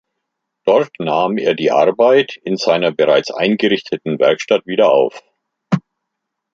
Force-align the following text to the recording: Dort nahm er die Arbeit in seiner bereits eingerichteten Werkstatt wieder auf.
Dort 0.65 0.89
nahm 0.97 1.37
er 1.37 1.53
die 1.53 1.69
Arbeit 1.71 2.35
in 2.37 2.57
seiner 2.57 2.91
bereits 2.91 3.29
eingerichteten 3.29 4.17
Werkstatt 4.17 4.65
wieder 4.65 4.89
auf. 4.91 5.21